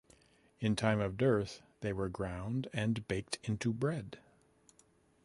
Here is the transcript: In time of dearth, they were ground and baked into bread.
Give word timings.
In 0.59 0.75
time 0.75 0.99
of 0.99 1.15
dearth, 1.15 1.61
they 1.81 1.93
were 1.93 2.09
ground 2.09 2.67
and 2.73 3.07
baked 3.07 3.37
into 3.47 3.71
bread. 3.71 4.17